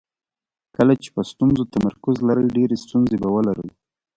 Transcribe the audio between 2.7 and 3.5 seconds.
ستونزې به